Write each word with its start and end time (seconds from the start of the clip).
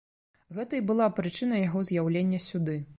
Гэта 0.59 0.73
і 0.79 0.85
была 0.93 1.07
прычына 1.19 1.63
яго 1.67 1.85
з'яўлення 1.91 2.45
сюды. 2.53 2.85